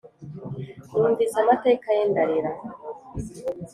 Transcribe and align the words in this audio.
Numvise 0.93 1.35
amateka 1.43 1.87
ye 1.97 2.03
ndarira 2.09 2.51